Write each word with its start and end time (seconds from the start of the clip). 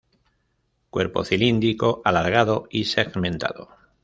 Cuerpo 0.89 1.23
cilíndrico, 1.23 2.01
alargado 2.03 2.63
y 2.71 2.85
segmentado. 2.85 3.69